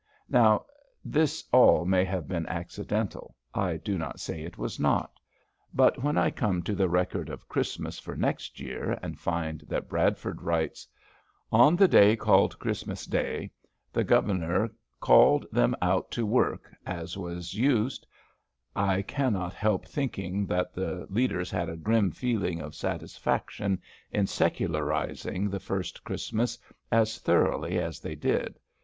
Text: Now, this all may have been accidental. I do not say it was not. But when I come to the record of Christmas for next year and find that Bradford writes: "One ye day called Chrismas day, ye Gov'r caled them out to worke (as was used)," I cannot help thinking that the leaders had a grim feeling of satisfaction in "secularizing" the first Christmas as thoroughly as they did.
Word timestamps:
Now, 0.29 0.65
this 1.05 1.43
all 1.51 1.85
may 1.85 2.03
have 2.05 2.27
been 2.27 2.47
accidental. 2.47 3.35
I 3.53 3.77
do 3.77 3.99
not 3.99 4.19
say 4.19 4.41
it 4.41 4.57
was 4.57 4.79
not. 4.79 5.19
But 5.75 6.01
when 6.01 6.17
I 6.17 6.31
come 6.31 6.63
to 6.63 6.73
the 6.73 6.89
record 6.89 7.29
of 7.29 7.47
Christmas 7.47 7.99
for 7.99 8.15
next 8.15 8.59
year 8.59 8.97
and 9.03 9.19
find 9.19 9.61
that 9.67 9.87
Bradford 9.87 10.41
writes: 10.41 10.87
"One 11.49 11.77
ye 11.79 11.85
day 11.85 12.15
called 12.15 12.57
Chrismas 12.57 13.05
day, 13.07 13.51
ye 13.95 14.01
Gov'r 14.03 14.71
caled 15.03 15.45
them 15.51 15.75
out 15.83 16.09
to 16.13 16.25
worke 16.25 16.73
(as 16.83 17.15
was 17.15 17.53
used)," 17.53 18.07
I 18.75 19.03
cannot 19.03 19.53
help 19.53 19.85
thinking 19.87 20.47
that 20.47 20.73
the 20.73 21.05
leaders 21.11 21.51
had 21.51 21.69
a 21.69 21.77
grim 21.77 22.09
feeling 22.09 22.59
of 22.59 22.73
satisfaction 22.73 23.79
in 24.09 24.25
"secularizing" 24.25 25.47
the 25.51 25.59
first 25.59 26.03
Christmas 26.03 26.57
as 26.91 27.19
thoroughly 27.19 27.77
as 27.77 27.99
they 27.99 28.15
did. 28.15 28.57